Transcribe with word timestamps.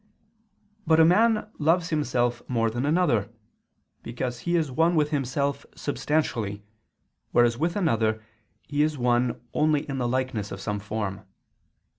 But 0.87 0.99
a 0.99 1.05
man 1.05 1.47
loves 1.59 1.89
himself 1.89 2.41
more 2.49 2.71
than 2.71 2.87
another: 2.87 3.29
because 4.01 4.39
he 4.49 4.55
is 4.55 4.71
one 4.71 4.95
with 4.95 5.11
himself 5.11 5.63
substantially, 5.75 6.63
whereas 7.33 7.59
with 7.59 7.75
another 7.75 8.25
he 8.63 8.81
is 8.81 8.97
one 8.97 9.39
only 9.53 9.87
in 9.87 9.99
the 9.99 10.07
likeness 10.09 10.51
of 10.51 10.59
some 10.59 10.79
form. 10.79 11.21